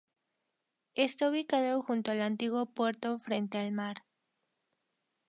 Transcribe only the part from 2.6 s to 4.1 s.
puerto, frente al mar.